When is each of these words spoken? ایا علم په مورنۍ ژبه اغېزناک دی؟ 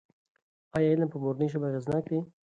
ایا 0.75 0.89
علم 0.93 1.09
په 1.11 1.17
مورنۍ 1.23 1.47
ژبه 1.53 1.65
اغېزناک 1.69 2.03
دی؟ 2.11 2.19